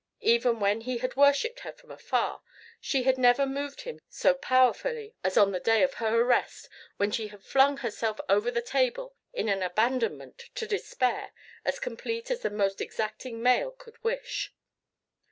Even 0.23 0.59
when 0.59 0.81
he 0.81 0.97
had 0.97 1.15
worshipped 1.15 1.59
her 1.59 1.71
from 1.71 1.91
afar, 1.91 2.41
she 2.79 3.03
had 3.03 3.19
never 3.19 3.45
moved 3.45 3.81
him 3.81 3.99
so 4.09 4.33
powerfully 4.33 5.13
as 5.23 5.37
on 5.37 5.51
the 5.51 5.59
day 5.59 5.83
of 5.83 5.93
her 5.93 6.19
arrest 6.21 6.67
when 6.97 7.11
she 7.11 7.27
had 7.27 7.43
flung 7.43 7.77
herself 7.77 8.19
over 8.27 8.49
the 8.49 8.63
table 8.63 9.13
in 9.31 9.47
an 9.47 9.61
abandonment 9.61 10.45
to 10.55 10.65
despair 10.65 11.33
as 11.63 11.79
complete 11.79 12.31
as 12.31 12.39
the 12.39 12.49
most 12.49 12.81
exacting 12.81 13.43
male 13.43 13.69
could 13.73 14.03
wish. 14.03 14.51